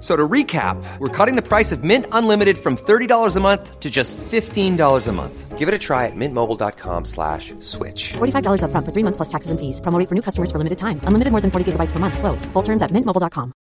[0.00, 3.90] So to recap, we're cutting the price of Mint Unlimited from $30 a month to
[3.90, 5.58] just $15 a month.
[5.58, 8.14] Give it a try at mintmobile.com slash switch.
[8.14, 9.78] $45 up front for three months plus taxes and fees.
[9.82, 11.00] Promo rate for new customers for limited time.
[11.04, 12.18] Unlimited more than 40 gigabytes per month.
[12.18, 12.46] Slows.
[12.46, 13.52] Full terms at mintmobile.com.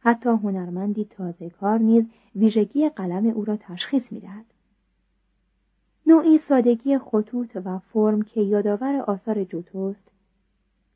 [0.00, 2.04] حتی هنرمندی تازه کار نیز
[2.36, 4.44] ویژگی قلم او را تشخیص میدهد.
[6.06, 10.04] نوعی سادگی خطوط و فرم که یادآور آثار جوتوست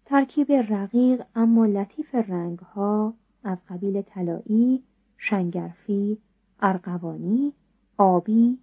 [0.10, 3.14] ترکیب رقیق اما لطیف رنگها
[3.44, 4.84] از قبیل طلایی،
[5.18, 6.18] شنگرفی،
[6.60, 7.54] ارغوانی،
[7.98, 8.58] آبی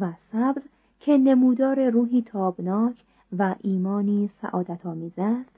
[0.00, 0.62] و سبز
[1.00, 3.04] که نمودار روحی تابناک
[3.38, 5.52] و ایمانی سعادت آمیز است.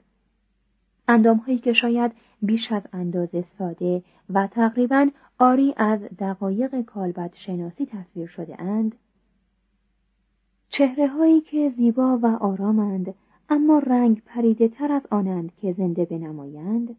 [1.07, 2.11] اندامهایی که شاید
[2.41, 8.95] بیش از اندازه ساده و تقریبا آری از دقایق کالبد شناسی تصویر شده اند
[10.69, 13.13] چهره هایی که زیبا و آرامند
[13.49, 16.95] اما رنگ پریده تر از آنند که زنده بنمایند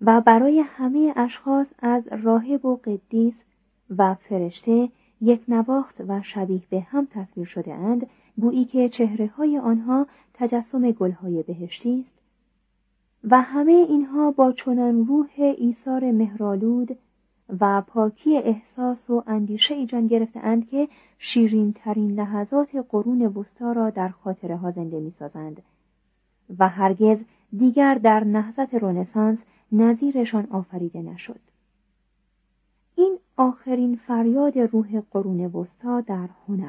[0.00, 3.44] و برای همه اشخاص از راهب و قدیس
[3.96, 4.88] و فرشته
[5.20, 8.06] یک نواخت و شبیه به هم تصویر شده اند
[8.40, 12.14] گویی که چهره های آنها تجسم گلهای بهشتی است
[13.24, 16.98] و همه اینها با چنان روح ایثار مهرالود
[17.60, 20.88] و پاکی احساس و اندیشه ای جان گرفته اند که
[21.18, 25.62] شیرین ترین لحظات قرون وسطا را در خاطره ها زنده می سازند
[26.58, 27.24] و هرگز
[27.58, 31.40] دیگر در نهضت رونسانس نظیرشان آفریده نشد.
[32.96, 36.68] این آخرین فریاد روح قرون وسطا در هنر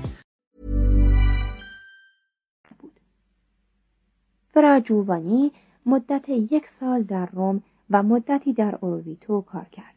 [4.79, 5.51] جووانی
[5.85, 9.95] مدت یک سال در روم و مدتی در اورویتو کار کرد.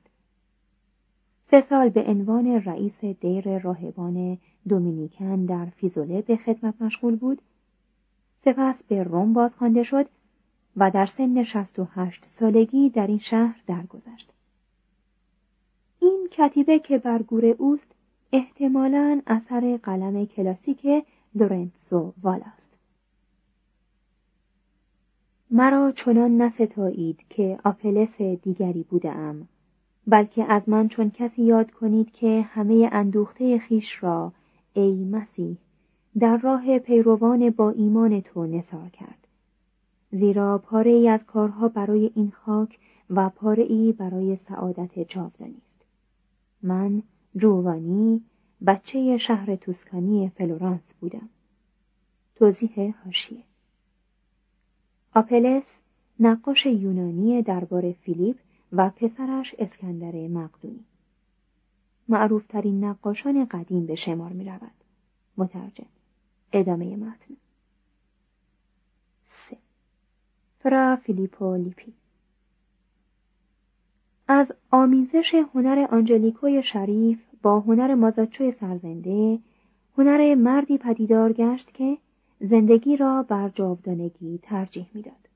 [1.41, 7.43] سه سال به عنوان رئیس دیر راهبان دومینیکن در فیزوله به خدمت مشغول بود.
[8.37, 10.07] سپس به روم بازخوانده شد
[10.77, 14.33] و در سن 68 سالگی در این شهر درگذشت.
[16.01, 17.95] این کتیبه که بر گور اوست
[18.33, 20.87] احتمالاً اثر قلم کلاسیک
[21.35, 22.74] لورنسو والاست.
[25.57, 29.49] مرا چنان نستایید که آپلس دیگری بودم
[30.07, 34.33] بلکه از من چون کسی یاد کنید که همه اندوخته خیش را
[34.73, 35.57] ای مسیح
[36.19, 39.27] در راه پیروان با ایمان تو نثار کرد.
[40.11, 42.79] زیرا پاره ای از کارها برای این خاک
[43.11, 45.83] و پاره ای برای سعادت جاودانی است.
[46.63, 47.03] من
[47.37, 48.23] جووانی
[48.67, 51.29] بچه شهر توسکانی فلورانس بودم.
[52.35, 53.43] توضیح حاشیه
[55.15, 55.79] آپلس
[56.21, 58.37] نقاش یونانی درباره فیلیپ
[58.73, 60.85] و پسرش اسکندر مقدونی.
[62.09, 64.71] معروفترین نقاشان قدیم به شمار می رود.
[65.37, 65.87] مترجم
[66.53, 67.37] ادامه متن.
[69.23, 69.57] سه.
[70.59, 71.93] فرا فیلیپو لیپی.
[74.29, 79.39] از آمیزش هنر آنجلیکوی شریف با هنر مازاچوی سرزنده
[79.99, 81.99] هنر مردی پدیدار گشت که
[82.51, 85.29] زندگی را بر جاودانگی ترجیح می‌داد.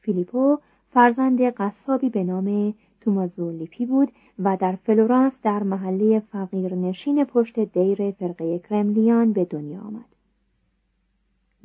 [0.00, 0.58] فیلیپو
[0.90, 8.10] فرزند قصابی به نام تومازولیپی بود و در فلورانس در محله فقیر نشین پشت دیر
[8.10, 10.04] فرقه کرملیان به دنیا آمد.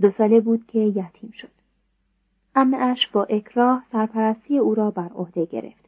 [0.02, 1.58] دو ساله بود که یتیم شد.
[2.56, 5.86] اش با اکراه سرپرستی او را بر عهده گرفت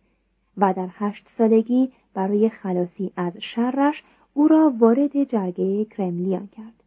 [0.57, 4.03] و در هشت سالگی برای خلاصی از شرش
[4.33, 6.79] او را وارد جرگه کرملیان کرد.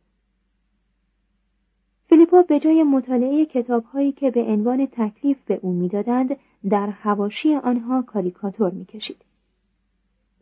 [2.12, 6.36] فیلیپو به جای مطالعه کتابهایی که به عنوان تکلیف به او می‌دادند
[6.70, 9.16] در هواشی آنها کاریکاتور می‌کشید.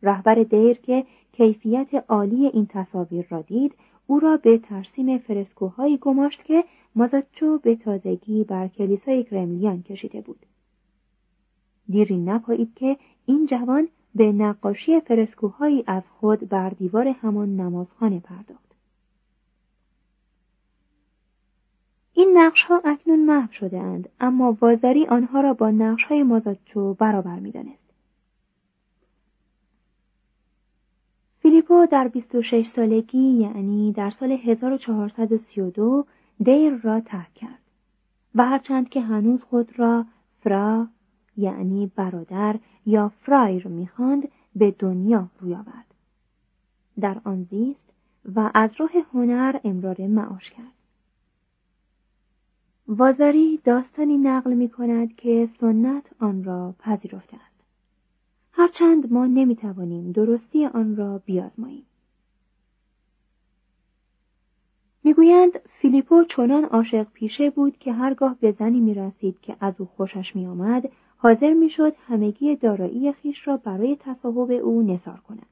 [0.02, 3.74] رهبر دیر که کیفیت عالی این تصاویر را دید
[4.06, 6.64] او را به ترسیم فرسکوهایی گماشت که
[6.94, 10.46] مازاچو به تازگی بر کلیسای کرملیان کشیده بود.
[11.88, 12.96] دیری نپایید که
[13.26, 18.69] این جوان به نقاشی فرسکوهایی از خود بر دیوار همان نمازخانه پرداخت.
[22.20, 26.94] این نقش ها اکنون محو شده اند اما وازری آنها را با نقش های مازاچو
[26.94, 27.90] برابر می دانست.
[31.38, 36.06] فیلیپو در 26 سالگی یعنی در سال 1432
[36.42, 37.60] دیر را ترک کرد
[38.34, 40.04] و هرچند که هنوز خود را
[40.40, 40.86] فرا
[41.36, 42.56] یعنی برادر
[42.86, 45.94] یا فرایر می‌خواند به دنیا روی آورد
[47.00, 47.92] در آن زیست
[48.34, 50.79] و از راه هنر امرار معاش کرد
[52.92, 57.60] وازاری داستانی نقل می کند که سنت آن را پذیرفته است.
[58.52, 61.86] هرچند ما نمی توانیم درستی آن را بیازماییم.
[65.04, 69.86] می‌گویند فیلیپو چنان عاشق پیشه بود که هرگاه به زنی می رسید که از او
[69.86, 75.46] خوشش می آمد حاضر می‌شد همگی دارایی خیش را برای تصاحب او نثار کند.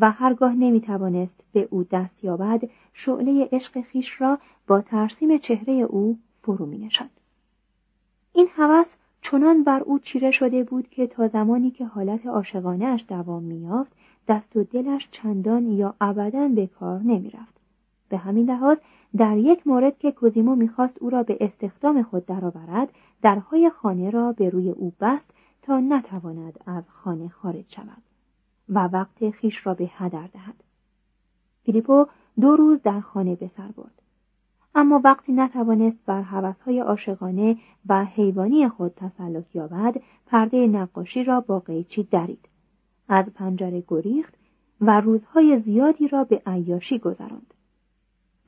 [0.00, 2.62] و هرگاه نمی توانست به او دست یابد
[2.92, 7.10] شعله عشق خیش را با ترسیم چهره او فرو می نشد.
[8.32, 13.42] این هوس چنان بر او چیره شده بود که تا زمانی که حالت عاشقانهاش دوام
[13.42, 13.92] مییافت
[14.28, 17.60] دست و دلش چندان یا ابدا به کار نمی‌رفت
[18.08, 18.80] به همین لحاظ
[19.16, 22.88] در یک مورد که کوزیمو می‌خواست او را به استخدام خود درآورد
[23.22, 25.30] درهای خانه را به روی او بست
[25.62, 28.11] تا نتواند از خانه خارج شود
[28.74, 30.54] و وقت خیش را به هدر دهد.
[31.64, 32.06] فیلیپو
[32.40, 34.02] دو روز در خانه به سر برد.
[34.74, 37.56] اما وقتی نتوانست بر حوثهای عاشقانه
[37.88, 39.96] و حیوانی خود تسلط یابد
[40.26, 42.48] پرده نقاشی را با قیچی درید.
[43.08, 44.34] از پنجره گریخت
[44.80, 47.54] و روزهای زیادی را به عیاشی گذراند.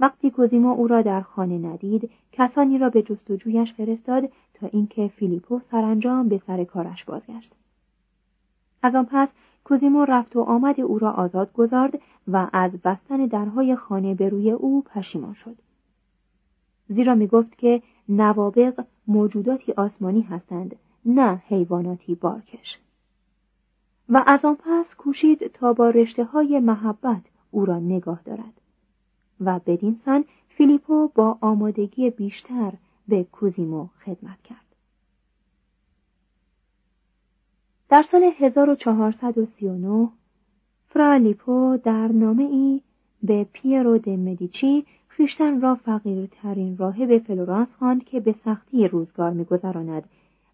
[0.01, 5.61] وقتی کوزیمو او را در خانه ندید کسانی را به جستجویش فرستاد تا اینکه فیلیپو
[5.61, 7.55] سرانجام به سر کارش بازگشت.
[8.83, 9.33] از آن پس
[9.65, 14.51] کوزیمو رفت و آمد او را آزاد گذارد و از بستن درهای خانه به روی
[14.51, 15.57] او پشیمان شد.
[16.89, 22.81] زیرا می گفت که نوابق موجوداتی آسمانی هستند نه حیواناتی بارکش.
[24.09, 28.61] و از آن پس کوشید تا با رشته های محبت او را نگاه دارد.
[29.41, 32.73] و بدین سان فیلیپو با آمادگی بیشتر
[33.09, 34.64] به کوزیمو خدمت کرد.
[37.95, 40.09] در سال 1439
[40.89, 42.81] فرالیپو در نامه ای
[43.23, 50.05] به پیرو د مدیچی خیشتن را فقیرترین راهب فلورانس خواند که به سختی روزگار میگذراند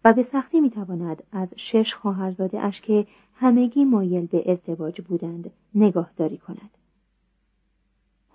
[0.05, 6.37] و به سختی می‌تواند از شش خواهرزاده اش که همگی مایل به ازدواج بودند نگاهداری
[6.37, 6.77] کند.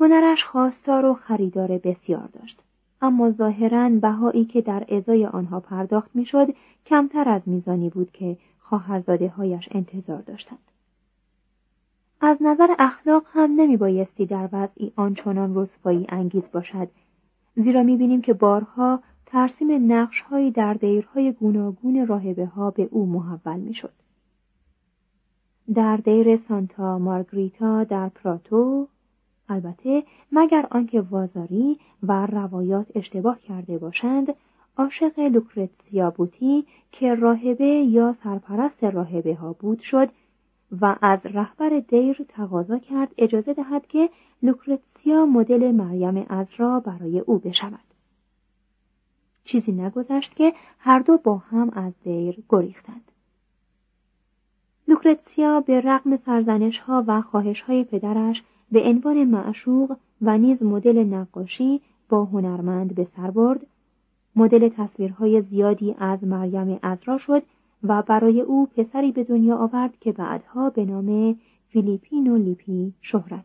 [0.00, 2.60] هنرش خواستار و خریدار بسیار داشت
[3.02, 6.48] اما ظاهرا بهایی که در ازای آنها پرداخت می‌شد
[6.86, 8.36] کمتر از میزانی بود که
[8.68, 10.58] خواهرزاده هایش انتظار داشتند
[12.20, 16.88] از نظر اخلاق هم نمی بایستی در وضعی آنچنان رسوایی انگیز باشد
[17.56, 23.06] زیرا می بینیم که بارها ترسیم نقش هایی در دیرهای گوناگون راهبه ها به او
[23.06, 23.92] محول می شد.
[25.74, 28.88] در دیر سانتا مارگریتا در پراتو
[29.48, 34.34] البته مگر آنکه وازاری و روایات اشتباه کرده باشند
[34.76, 40.08] عاشق لوکرتسیا بوتی که راهبه یا سرپرست راهبه ها بود شد
[40.80, 44.10] و از رهبر دیر تقاضا کرد اجازه دهد که
[44.42, 47.86] لوکرتسیا مدل مریم ازرا برای او بشود.
[49.44, 53.12] چیزی نگذشت که هر دو با هم از دیر گریختند.
[54.88, 58.42] لوکرتسیا به رغم سرزنش ها و خواهش های پدرش
[58.72, 63.66] به عنوان معشوق و نیز مدل نقاشی با هنرمند به سر برد
[64.36, 67.42] مدل تصویرهای زیادی از مریم ازرا شد
[67.82, 71.38] و برای او پسری به دنیا آورد که بعدها به نام
[71.68, 73.44] فیلیپینو لیپی شهرت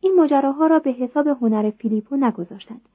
[0.00, 2.88] این ماجراها را به حساب هنر فیلیپو نگذاشتند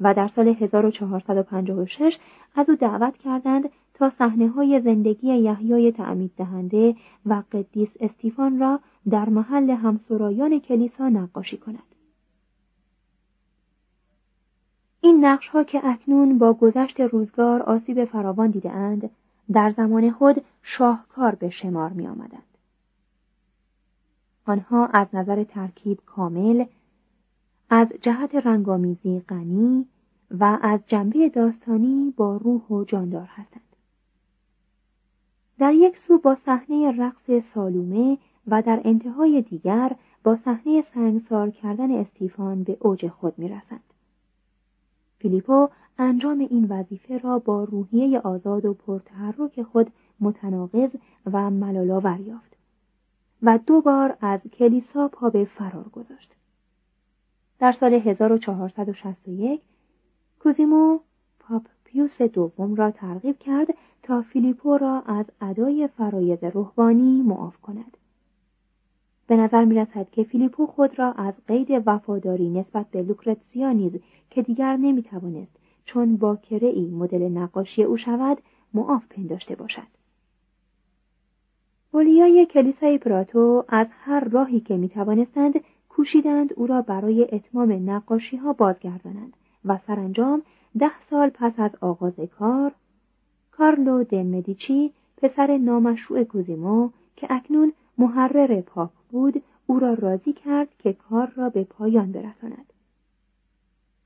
[0.00, 2.18] و در سال 1456
[2.54, 6.96] از او دعوت کردند تا صحنه های زندگی یحیای تعمید دهنده
[7.26, 8.80] و قدیس استیفان را
[9.10, 11.94] در محل همسرایان کلیسا نقاشی کند.
[15.00, 19.10] این نقش ها که اکنون با گذشت روزگار آسیب فراوان دیده اند،
[19.52, 22.53] در زمان خود شاهکار به شمار می آمدند.
[24.46, 26.64] آنها از نظر ترکیب کامل
[27.70, 29.86] از جهت رنگامیزی غنی
[30.30, 33.62] و از جنبه داستانی با روح و جاندار هستند.
[35.58, 41.90] در یک سو با صحنه رقص سالومه و در انتهای دیگر با صحنه سنگسار کردن
[41.90, 43.84] استیفان به اوج خود می‌رسند.
[45.18, 50.90] فیلیپو انجام این وظیفه را با روحیه آزاد و پرتحرک خود متناقض
[51.32, 52.56] و ملالاور یافت
[53.44, 56.32] و دو بار از کلیسا پا به فرار گذاشت.
[57.58, 59.60] در سال 1461
[60.40, 60.98] کوزیمو
[61.38, 63.68] پاپ پیوس دوم را ترغیب کرد
[64.02, 67.96] تا فیلیپو را از ادای فرایز روحانی معاف کند.
[69.26, 73.92] به نظر می رسد که فیلیپو خود را از قید وفاداری نسبت به لوکرتسیا نیز
[74.30, 78.38] که دیگر نمی توانست چون با ای مدل نقاشی او شود
[78.74, 80.03] معاف پنداشته باشد.
[81.94, 88.36] اولیای کلیسای پراتو از هر راهی که می توانستند کوشیدند او را برای اتمام نقاشی
[88.36, 90.42] ها بازگردانند و سرانجام
[90.78, 92.72] ده سال پس از آغاز کار
[93.50, 100.68] کارلو د مدیچی پسر نامشروع کوزیمو که اکنون محرر پاپ بود او را راضی کرد
[100.78, 102.72] که کار را به پایان برساند.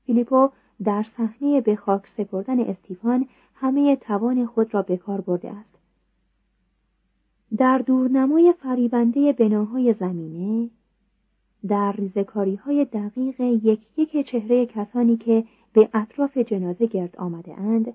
[0.05, 0.49] فیلیپو
[0.83, 5.78] در صحنه به خاک سپردن استیفان همه توان خود را به کار برده است.
[7.57, 10.69] در دورنمای فریبنده بناهای زمینه
[11.67, 17.93] در ریزکاری های دقیق یک یک چهره کسانی که به اطراف جنازه گرد آمده اند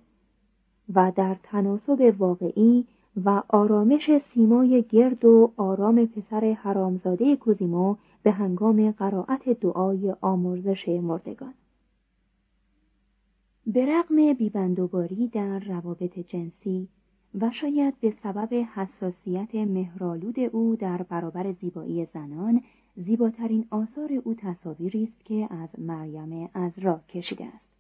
[0.95, 2.87] و در تناسب واقعی
[3.25, 11.55] و آرامش سیمای گرد و آرام پسر حرامزاده کوزیمو به هنگام قرائت دعای آمرزش مردگان.
[13.67, 16.89] به رغم بیبندوباری در روابط جنسی
[17.41, 22.63] و شاید به سبب حساسیت مهرالود او در برابر زیبایی زنان
[22.97, 27.71] زیباترین آثار او تصاویری است که از مریم از را کشیده است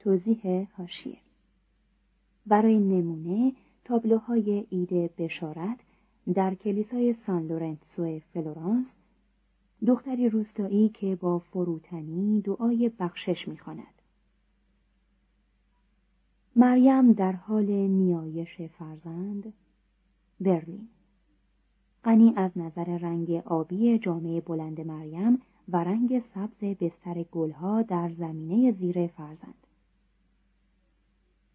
[0.00, 1.18] توضیح هاشیه
[2.46, 3.52] برای نمونه
[3.84, 5.80] تابلوهای ایده بشارت
[6.34, 8.92] در کلیسای سان لورنسو فلورانس
[9.86, 13.93] دختری روستایی که با فروتنی دعای بخشش می‌خواند.
[16.56, 19.52] مریم در حال نیایش فرزند
[20.40, 20.88] برلین.
[22.04, 28.72] غنی از نظر رنگ آبی جامعه بلند مریم و رنگ سبز بستر گلها در زمینه
[28.72, 29.66] زیر فرزند.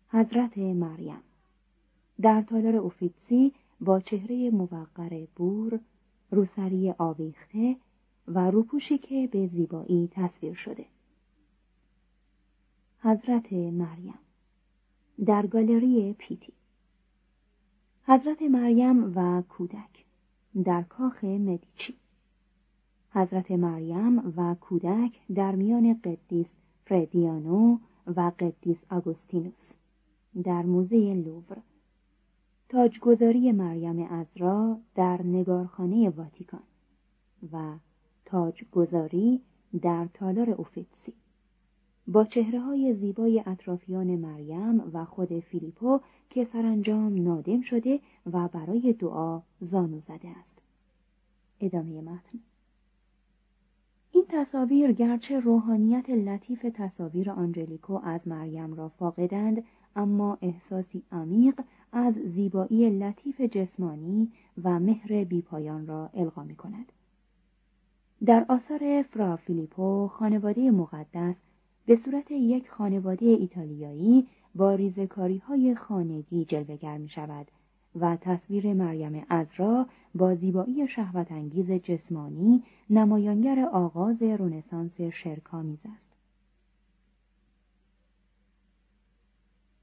[0.10, 1.22] حضرت مریم.
[2.22, 5.80] در تالار اوفیتسی با چهره موقر بور
[6.32, 7.76] روسری آویخته
[8.28, 10.86] و روپوشی که به زیبایی تصویر شده.
[13.02, 14.20] حضرت مریم.
[15.26, 16.54] در گالری پیتی.
[18.04, 20.06] حضرت مریم و کودک
[20.64, 21.96] در کاخ مدیچی.
[23.12, 27.78] حضرت مریم و کودک در میان قدیس فردیانو
[28.16, 29.72] و قدیس آگوستینوس
[30.44, 31.62] در موزه لوور.
[32.70, 36.64] تاجگذاری مریم ازرا در نگارخانه واتیکان
[37.54, 37.74] و
[38.26, 39.42] تاجگذاری
[39.82, 41.14] در تالار اوفیتسی.
[42.12, 46.00] با چهره های زیبای اطرافیان مریم و خود فیلیپو
[46.30, 48.00] که سرانجام نادم شده
[48.34, 50.58] و برای دعا زانو زده است.
[51.60, 52.40] ادامه متن
[54.12, 59.64] این تصاویر گرچه روحانیت لطیف تصاویر آنجلیکو از مریم را فاقدند
[59.96, 61.62] اما احساسی عمیق
[61.92, 64.32] از زیبایی لطیف جسمانی
[64.64, 66.92] و مهر بیپایان را القا می کند.
[68.26, 71.42] در آثار فرا فیلیپو خانواده مقدس
[71.90, 77.48] به صورت یک خانواده ایتالیایی با ریزکاری های خانگی جلوگر می شود
[78.00, 86.10] و تصویر مریم ازرا با زیبایی شهوت انگیز جسمانی نمایانگر آغاز رونسانس شرکامیز است.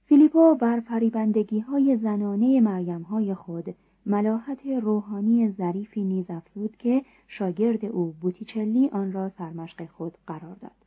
[0.05, 3.75] فیلیپو بر فریبندگی های زنانه مریم های خود
[4.07, 10.86] ملاحت روحانی ظریفی نیز افزود که شاگرد او بوتیچلی آن را سرمشق خود قرار داد.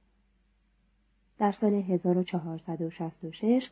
[1.40, 3.72] در سال 1466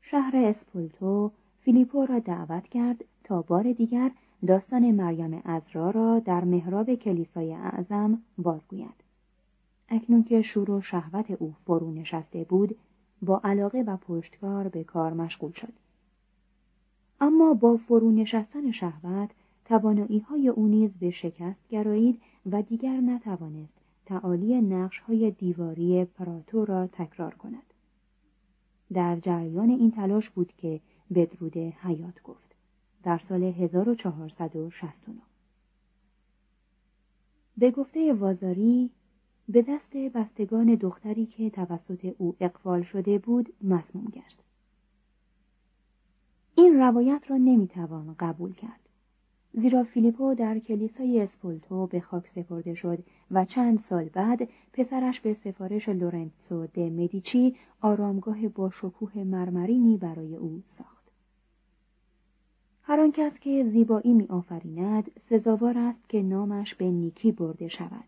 [0.00, 4.10] شهر اسپولتو فیلیپو را دعوت کرد تا بار دیگر
[4.46, 9.04] داستان مریم ازرا را در محراب کلیسای اعظم بازگوید.
[9.88, 12.76] اکنون که شور و شهوت او فرو نشسته بود
[13.22, 15.72] با علاقه و پشتکار به کار مشغول شد.
[17.20, 19.30] اما با فرو نشستن شهوت
[19.64, 23.79] توانایی های او نیز به شکست گرایید و دیگر نتوانست
[24.10, 27.74] تعالی نقش های دیواری پراتو را تکرار کند.
[28.92, 30.80] در جریان این تلاش بود که
[31.14, 32.54] بدرود حیات گفت.
[33.02, 35.20] در سال 1469
[37.56, 38.90] به گفته وازاری
[39.48, 44.42] به دست بستگان دختری که توسط او اقفال شده بود مسموم گشت.
[46.56, 48.88] این روایت را نمی‌توان قبول کرد.
[49.52, 52.98] زیرا فیلیپو در کلیسای اسپولتو به خاک سپرده شد
[53.30, 60.36] و چند سال بعد پسرش به سفارش لورنسو د مدیچی آرامگاه با شکوه مرمرینی برای
[60.36, 61.10] او ساخت.
[62.82, 68.04] هر آن کس که زیبایی می آفریند سزاوار است که نامش به نیکی برده شود.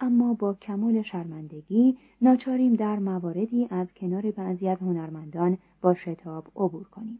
[0.00, 6.84] اما با کمال شرمندگی ناچاریم در مواردی از کنار بعضی از هنرمندان با شتاب عبور
[6.84, 7.18] کنیم.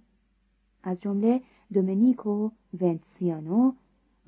[0.83, 1.40] از جمله
[1.72, 3.72] دومنیکو ونتسیانو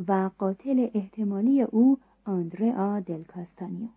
[0.08, 3.88] و قاتل احتمالی او آندرا دل کاستانیو.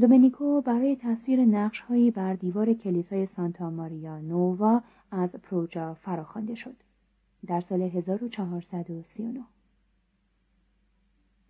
[0.00, 6.76] دومنیکو برای تصویر نقشهایی بر دیوار کلیسای سانتا ماریا نووا از پروجا فراخوانده شد
[7.46, 9.40] در سال 1439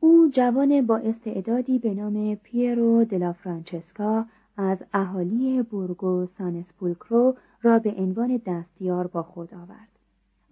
[0.01, 7.95] او جوان با استعدادی به نام پیرو دلا فرانچسکا از اهالی بورگو سانسپولکرو را به
[7.99, 9.94] عنوان دستیار با خود آورد.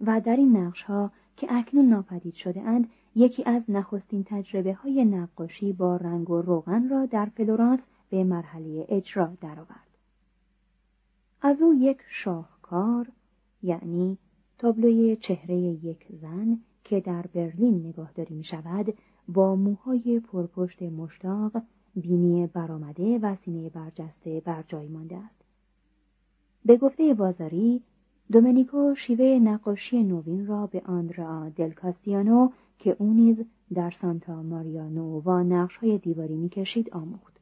[0.07, 5.05] و در این نقش ها که اکنون ناپدید شده اند یکی از نخستین تجربه های
[5.05, 9.87] نقاشی با رنگ و روغن را در فلورانس به مرحله اجرا درآورد.
[11.41, 13.07] از او یک شاهکار
[13.63, 14.17] یعنی
[14.57, 18.93] تابلوی چهره یک زن که در برلین نگاهداری می شود
[19.27, 21.61] با موهای پرپشت مشتاق
[21.95, 25.41] بینی برآمده و سینه برجسته بر جای مانده است
[26.65, 27.83] به گفته وازاری
[28.31, 34.89] دومنیکو شیوه نقاشی نوین را به آندرا دل کاستیانو که او نیز در سانتا ماریا
[34.89, 37.39] نووا نقش های دیواری می‌کشید آموخت.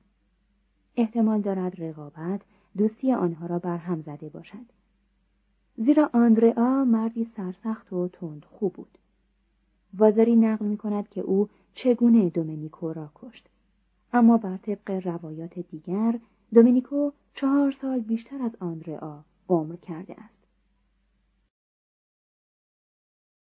[0.96, 2.42] احتمال دارد رقابت
[2.78, 4.66] دوستی آنها را بر هم زده باشد.
[5.78, 8.98] زیرا آندرا مردی سرسخت و تند خوب بود.
[9.98, 13.50] وازاری نقل می کند که او چگونه دومنیکو را کشت.
[14.14, 16.20] اما بر طبق روایات دیگر
[16.54, 20.41] دومینیکو چهار سال بیشتر از آندرا عمر کرده است.